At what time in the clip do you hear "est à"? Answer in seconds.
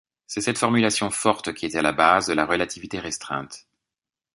1.67-1.83